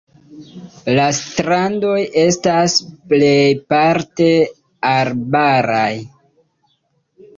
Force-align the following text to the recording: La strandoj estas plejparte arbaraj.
La 0.99 1.03
strandoj 1.17 1.99
estas 2.23 2.77
plejparte 3.11 4.31
arbaraj. 4.95 5.91